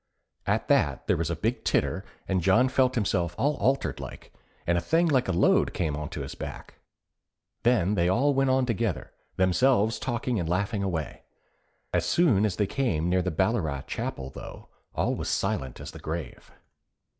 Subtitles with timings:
[0.47, 4.33] At that there was a big titter and John felt himself all altered like,
[4.65, 6.79] and a thing like a load came on to his back.
[7.61, 11.21] Then they all went on together, Themselves talking and laughing away.
[11.93, 15.91] As soon as they came near the Ballaragh Chapel though, all was as silent as
[15.91, 16.49] the grave.